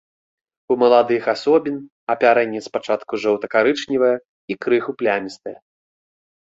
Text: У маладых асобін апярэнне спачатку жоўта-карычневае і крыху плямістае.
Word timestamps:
У 0.75 0.77
маладых 0.83 1.23
асобін 1.33 1.75
апярэнне 2.13 2.63
спачатку 2.69 3.13
жоўта-карычневае 3.27 4.13
і 4.19 4.53
крыху 4.67 4.91
плямістае. 5.03 5.57